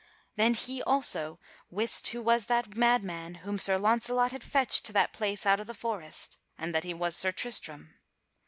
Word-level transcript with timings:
Then 0.35 0.55
he 0.55 0.81
also 0.81 1.37
wist 1.69 2.07
who 2.07 2.23
was 2.23 2.45
that 2.45 2.75
madman 2.75 3.35
whom 3.45 3.59
Sir 3.59 3.77
Launcelot 3.77 4.31
had 4.31 4.43
fetched 4.43 4.83
to 4.85 4.93
that 4.93 5.13
place 5.13 5.45
out 5.45 5.59
of 5.59 5.67
the 5.67 5.75
forest, 5.75 6.39
and 6.57 6.73
that 6.73 6.83
he 6.83 6.91
was 6.95 7.15
Sir 7.15 7.31
Tristram. 7.31 7.93